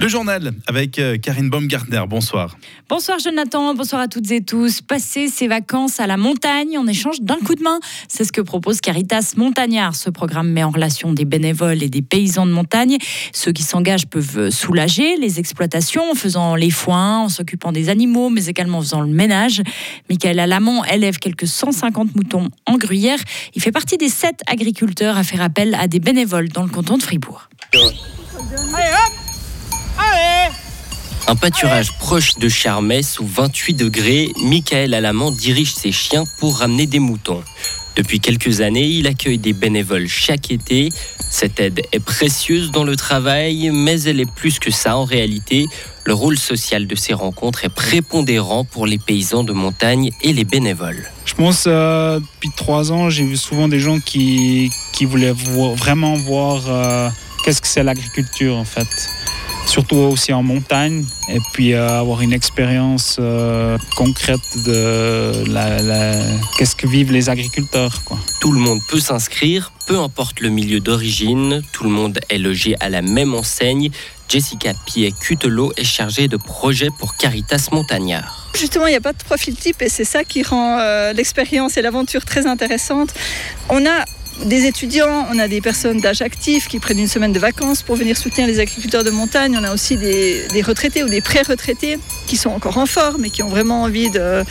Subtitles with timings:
[0.00, 2.02] Le journal avec euh, Karine Baumgartner.
[2.08, 2.56] Bonsoir.
[2.88, 4.80] Bonsoir Jonathan, bonsoir à toutes et tous.
[4.80, 7.78] Passer ses vacances à la montagne en échange d'un coup de main,
[8.08, 9.94] c'est ce que propose Caritas Montagnard.
[9.94, 12.96] Ce programme met en relation des bénévoles et des paysans de montagne.
[13.34, 18.30] Ceux qui s'engagent peuvent soulager les exploitations en faisant les foins, en s'occupant des animaux,
[18.30, 19.62] mais également en faisant le ménage.
[20.08, 23.18] Michael Alamont élève quelques 150 moutons en gruyère.
[23.54, 26.96] Il fait partie des sept agriculteurs à faire appel à des bénévoles dans le canton
[26.96, 27.50] de Fribourg.
[31.30, 36.86] Un pâturage proche de Charmey sous 28 degrés, Michael Alamant dirige ses chiens pour ramener
[36.86, 37.44] des moutons.
[37.94, 40.88] Depuis quelques années, il accueille des bénévoles chaque été.
[41.30, 45.66] Cette aide est précieuse dans le travail, mais elle est plus que ça en réalité.
[46.04, 50.44] Le rôle social de ces rencontres est prépondérant pour les paysans de montagne et les
[50.44, 51.12] bénévoles.
[51.26, 55.34] Je pense euh, depuis trois ans, j'ai vu souvent des gens qui, qui voulaient
[55.76, 57.08] vraiment voir euh,
[57.44, 58.88] qu'est-ce que c'est l'agriculture en fait
[59.70, 66.16] surtout aussi en montagne, et puis euh, avoir une expérience euh, concrète de la,
[66.58, 68.02] qu'est-ce que vivent les agriculteurs.
[68.04, 68.18] Quoi.
[68.40, 72.74] Tout le monde peut s'inscrire, peu importe le milieu d'origine, tout le monde est logé
[72.80, 73.90] à la même enseigne.
[74.28, 78.48] Jessica Piet-Cutelot est chargée de projets pour Caritas Montagnard.
[78.58, 81.76] Justement, il n'y a pas de profil type et c'est ça qui rend euh, l'expérience
[81.76, 83.14] et l'aventure très intéressante.
[83.68, 84.04] On a
[84.44, 87.96] des étudiants, on a des personnes d'âge actif qui prennent une semaine de vacances pour
[87.96, 89.56] venir soutenir les agriculteurs de montagne.
[89.60, 93.42] On a aussi des, retraités ou des pré-retraités qui sont encore en forme et qui
[93.42, 94.44] ont vraiment envie de,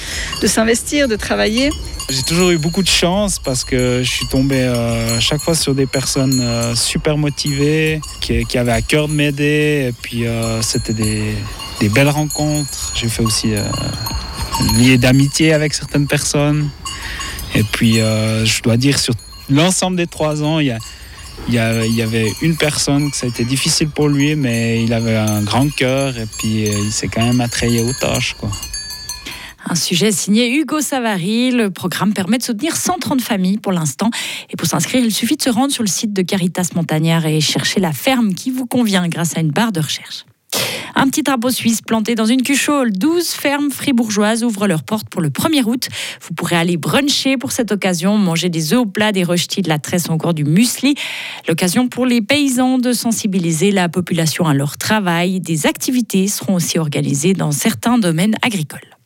[0.46, 1.72] s'investir, de travailler.
[2.10, 5.76] J'ai toujours eu beaucoup de chance parce que je suis tombé euh, chaque fois sur
[5.76, 9.88] des personnes euh, super motivées, qui, avaient à cœur de m'aider.
[9.90, 11.36] Et puis euh, c'était des,
[11.90, 12.94] belles rencontres.
[12.96, 13.54] J'ai fait aussi
[14.78, 16.70] lié d'amitié avec certaines personnes.
[17.56, 19.16] Et puis je dois dire sur
[19.50, 20.78] l'ensemble des trois ans, il
[21.50, 25.42] y, avait une personne que ça a été difficile pour lui, mais il avait un
[25.42, 28.36] grand cœur et puis euh, il s'est quand même attrayé aux tâches.
[29.66, 31.52] Un sujet signé Hugo Savary.
[31.52, 34.10] Le programme permet de soutenir 130 familles pour l'instant.
[34.50, 37.40] Et pour s'inscrire, il suffit de se rendre sur le site de Caritas Montagnard et
[37.42, 40.26] chercher la ferme qui vous convient grâce à une barre de recherche.
[41.00, 42.92] Un petit drapeau suisse planté dans une cuchole.
[42.92, 45.88] 12 fermes fribourgeoises ouvrent leurs portes pour le 1er août.
[46.22, 49.70] Vous pourrez aller bruncher pour cette occasion, manger des œufs au plat, des röstis, de
[49.70, 50.96] la tresse ou encore du muesli.
[51.48, 55.40] L'occasion pour les paysans de sensibiliser la population à leur travail.
[55.40, 58.99] Des activités seront aussi organisées dans certains domaines agricoles.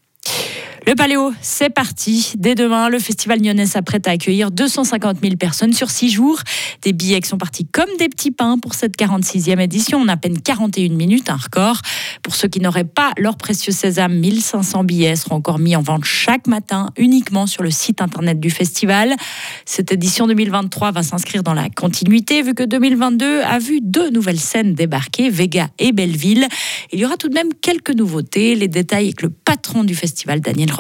[0.86, 2.34] Le Paléo, c'est parti.
[2.38, 6.40] Dès demain, le Festival Nyonnais s'apprête à accueillir 250 000 personnes sur six jours.
[6.82, 10.02] Des billets qui sont partis comme des petits pains pour cette 46e édition.
[10.02, 11.80] En à peine 41 minutes, un record.
[12.22, 16.04] Pour ceux qui n'auraient pas leur précieux sésame, 1500 billets seront encore mis en vente
[16.04, 19.16] chaque matin, uniquement sur le site internet du festival.
[19.66, 24.40] Cette édition 2023 va s'inscrire dans la continuité, vu que 2022 a vu deux nouvelles
[24.40, 26.46] scènes débarquer, Vega et Belleville.
[26.92, 28.56] Il y aura tout de même quelques nouveautés.
[28.56, 30.73] Les détails avec le patron du festival, Daniel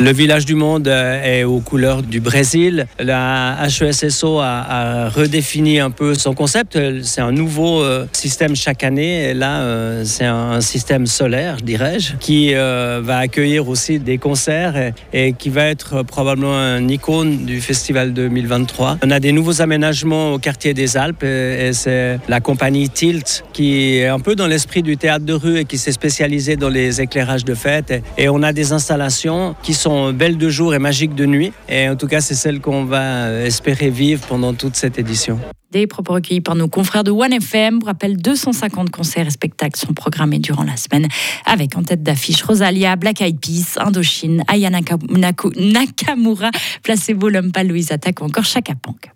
[0.00, 2.86] le village du monde euh, est aux couleurs du Brésil.
[2.98, 6.78] La HESSO a, redéfini un peu son concept.
[7.02, 9.34] C'est un nouveau euh, système chaque année.
[9.34, 15.50] Là, euh, c'est un système solaire, dirais-je, qui va accueillir aussi des concerts et, qui
[15.50, 18.98] va être probablement un icône du festival 2023.
[19.04, 23.98] On a des nouveaux aménagements au quartier des Alpes et, c'est la compagnie Tilt qui
[23.98, 27.00] est un peu dans l'esprit du théâtre de rue et qui s'est spécialisée dans les
[27.00, 27.92] éclairages de fête.
[28.16, 29.29] et on a des installations
[29.62, 31.52] qui sont belles de jour et magiques de nuit.
[31.68, 35.38] Et en tout cas, c'est celle qu'on va espérer vivre pendant toute cette édition.
[35.70, 37.80] Des propos recueillis par nos confrères de One FM.
[37.84, 41.06] Rappelle 250 concerts et spectacles sont programmés durant la semaine
[41.46, 46.50] avec en tête d'affiche Rosalia, Black Eyed Peas, Indochine, Aya Nakamura,
[46.82, 49.12] Placebo, Lumpa, Louise Attack ou encore Chaka Punk.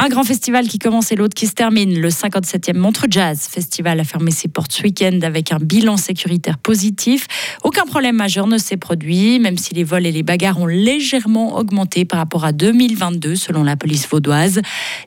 [0.00, 1.98] Un grand festival qui commence et l'autre qui se termine.
[1.98, 6.56] Le 57e Montre Jazz Festival a fermé ses portes ce week-end avec un bilan sécuritaire
[6.56, 7.26] positif.
[7.64, 11.56] Aucun problème majeur ne s'est produit, même si les vols et les bagarres ont légèrement
[11.56, 14.60] augmenté par rapport à 2022, selon la police vaudoise.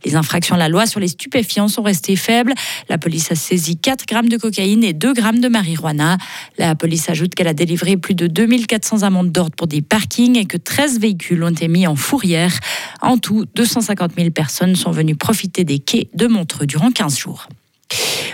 [0.04, 2.54] Les infractions à la loi sur les stupéfiants sont restées faibles.
[2.90, 6.18] La police a saisi 4 grammes de cocaïne et 2 grammes de marijuana.
[6.58, 10.46] La police ajoute qu'elle a délivré plus de 2400 amendes d'ordre pour des parkings et
[10.46, 12.60] que 13 véhicules ont été mis en fourrière.
[13.02, 14.41] En tout, 250 000 personnes
[14.76, 17.48] sont venues profiter des quais de Montreux durant 15 jours.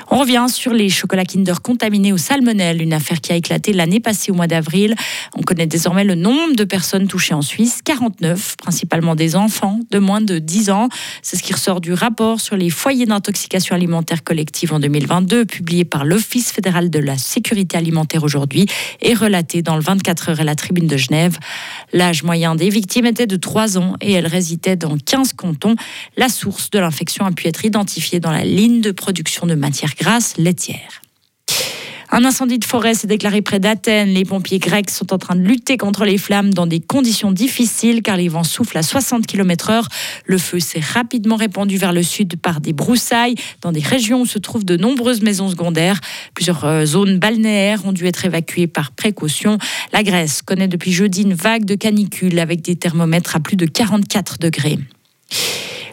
[0.09, 3.99] On revient sur les chocolats Kinder contaminés au salmonelle, une affaire qui a éclaté l'année
[3.99, 4.95] passée au mois d'avril.
[5.35, 9.99] On connaît désormais le nombre de personnes touchées en Suisse, 49, principalement des enfants de
[9.99, 10.89] moins de 10 ans.
[11.21, 15.83] C'est ce qui ressort du rapport sur les foyers d'intoxication alimentaire collective en 2022, publié
[15.83, 18.65] par l'Office fédéral de la sécurité alimentaire aujourd'hui
[19.01, 21.37] et relaté dans le 24 heures à la tribune de Genève.
[21.91, 25.75] L'âge moyen des victimes était de 3 ans et elles résidaient dans 15 cantons.
[26.15, 29.95] La source de l'infection a pu être identifiée dans la ligne de production de matières
[29.95, 31.01] grasses laitières.
[32.09, 34.09] Un incendie de forêt s'est déclaré près d'Athènes.
[34.09, 38.01] Les pompiers grecs sont en train de lutter contre les flammes dans des conditions difficiles
[38.01, 39.83] car les vents soufflent à 60 km/h.
[40.25, 44.25] Le feu s'est rapidement répandu vers le sud par des broussailles dans des régions où
[44.25, 45.99] se trouvent de nombreuses maisons secondaires.
[46.33, 49.57] Plusieurs euh, zones balnéaires ont dû être évacuées par précaution.
[49.91, 53.65] La Grèce connaît depuis jeudi une vague de canicule avec des thermomètres à plus de
[53.65, 54.79] 44 degrés.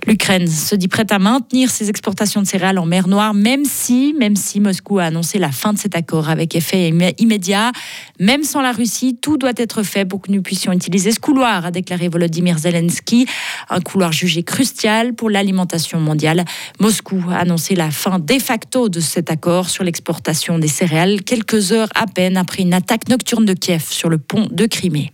[0.07, 4.15] L'Ukraine se dit prête à maintenir ses exportations de céréales en mer Noire, même si,
[4.61, 7.73] Moscou a annoncé la fin de cet accord avec effet immédiat.
[8.21, 11.65] Même sans la Russie, tout doit être fait pour que nous puissions utiliser ce couloir,
[11.65, 13.27] a déclaré Volodymyr Zelensky.
[13.71, 16.45] Un couloir jugé crucial pour l'alimentation mondiale.
[16.81, 21.73] Moscou a annoncé la fin de facto de cet accord sur l'exportation des céréales quelques
[21.73, 25.13] heures à peine après une attaque nocturne de Kiev sur le pont de Crimée.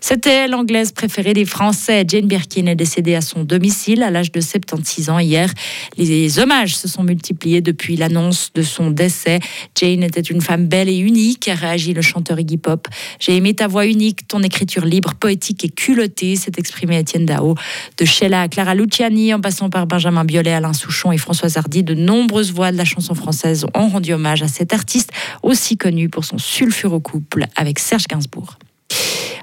[0.00, 2.04] C'était l'anglaise préférée des Français.
[2.06, 5.52] Jane Birkin est décédée à son domicile à l'âge de 76 ans hier.
[5.96, 9.40] Les hommages se sont multipliés depuis l'annonce de son décès.
[9.74, 12.88] Jane était une femme belle et unique, a réagi le chanteur Iggy Pop.
[13.18, 17.54] J'ai aimé ta voix unique, ton écriture libre, poétique et culottée, s'est exprimé Étienne Dao.
[17.96, 21.82] De Sheila à Clara Luciani, en passant par Benjamin Biolay, Alain Souchon et Françoise Hardy,
[21.82, 25.10] de nombreuses voix de la chanson française ont rendu hommage à cet artiste
[25.42, 28.58] aussi connu pour son sulfureux couple avec Serge Gainsbourg.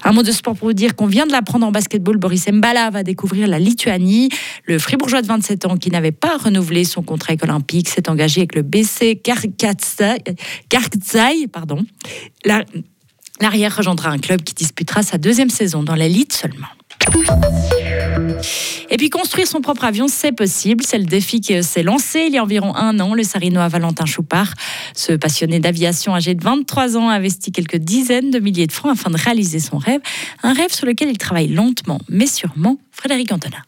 [0.06, 2.16] Un mot de sport pour vous dire qu'on vient de l'apprendre en basketball.
[2.16, 4.28] Boris Mbala va découvrir la Lituanie.
[4.64, 8.54] Le fribourgeois de 27 ans qui n'avait pas renouvelé son contrat olympique s'est engagé avec
[8.54, 10.22] le BC Karkzai.
[11.52, 11.84] Pardon.
[13.40, 16.68] L'arrière rejoindra un club qui disputera sa deuxième saison dans l'élite seulement.
[18.90, 20.84] Et puis construire son propre avion, c'est possible.
[20.84, 23.14] C'est le défi qui s'est lancé il y a environ un an.
[23.14, 24.52] Le Sarinois Valentin Choupard,
[24.94, 28.92] ce passionné d'aviation âgé de 23 ans, a investi quelques dizaines de milliers de francs
[28.92, 30.00] afin de réaliser son rêve.
[30.42, 32.78] Un rêve sur lequel il travaille lentement, mais sûrement.
[32.92, 33.62] Frédéric Antonin.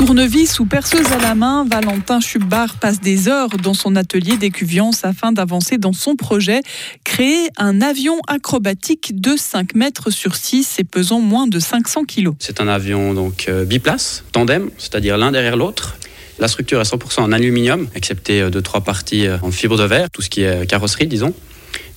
[0.00, 5.04] Tournevis ou perceuse à la main, Valentin Schubbar passe des heures dans son atelier d'écuviance
[5.04, 6.62] afin d'avancer dans son projet,
[7.04, 12.30] créer un avion acrobatique de 5 mètres sur 6 et pesant moins de 500 kg.
[12.38, 15.98] C'est un avion donc euh, biplace, tandem, c'est-à-dire l'un derrière l'autre.
[16.38, 19.84] La structure est 100% en aluminium, excepté euh, de trois parties euh, en fibre de
[19.84, 21.34] verre, tout ce qui est carrosserie, disons.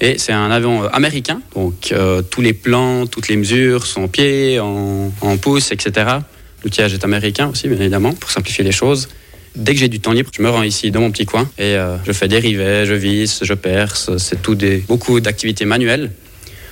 [0.01, 1.93] Et c'est un avion américain, donc
[2.29, 6.17] tous les plans, toutes les mesures sont en pieds, en, en pouces, etc.
[6.63, 9.09] L'outillage est américain aussi, bien évidemment, pour simplifier les choses.
[9.55, 11.75] Dès que j'ai du temps libre, je me rends ici dans mon petit coin et
[11.75, 14.17] euh, je fais des rivets, je visse, je perce.
[14.17, 16.11] C'est tout des, beaucoup d'activités manuelles.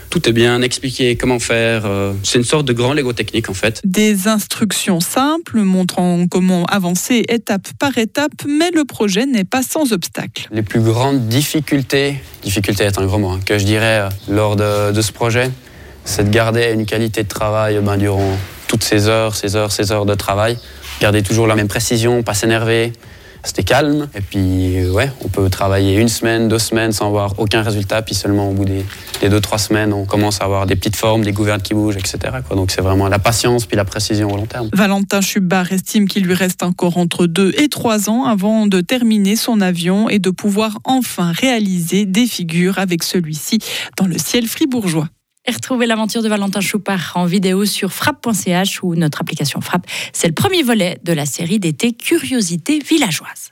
[0.09, 1.85] Tout est bien expliqué, comment faire.
[1.85, 3.81] Euh, c'est une sorte de grand Lego technique en fait.
[3.85, 9.94] Des instructions simples montrant comment avancer étape par étape, mais le projet n'est pas sans
[9.94, 10.49] obstacles.
[10.51, 14.55] Les plus grandes difficultés, difficulté est un gros mot, hein, que je dirais euh, lors
[14.55, 15.51] de, de, ce projet,
[16.03, 18.37] c'est de garder une qualité de travail ben, durant
[18.71, 20.57] toutes ces heures, ces heures, ces heures de travail.
[21.01, 22.94] Garder toujours la même précision, pas s'énerver.
[23.44, 24.07] C'était calme.
[24.15, 28.01] Et puis, euh, ouais, on peut travailler une semaine, deux semaines sans avoir aucun résultat.
[28.01, 28.85] Puis seulement au bout des,
[29.27, 32.19] deux, trois semaines, on commence à avoir des petites formes, des gouvernes qui bougent, etc.
[32.51, 34.69] Donc c'est vraiment la patience puis la précision au long terme.
[34.71, 39.35] Valentin Schubbar estime qu'il lui reste encore entre deux et trois ans avant de terminer
[39.35, 43.59] son avion et de pouvoir enfin réaliser des figures avec celui-ci
[43.97, 45.09] dans le ciel fribourgeois.
[45.47, 49.88] Et retrouvez l'aventure de Valentin Choupard en vidéo sur frappe.ch ou notre application Frappe.
[50.13, 53.49] C'est le premier volet de la série d'été Curiosité villageoise.